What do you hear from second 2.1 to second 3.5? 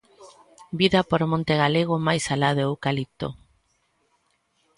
alá do eucalipto'.